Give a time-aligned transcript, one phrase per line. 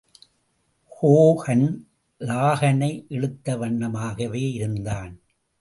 [0.91, 1.87] Hogan
[2.21, 5.21] லகானை இழுத்தவண்ணமாகவே இருந்தான்.